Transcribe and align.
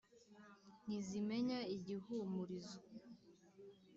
ntizimenya 0.85 1.59
igihumurizo 1.75 2.77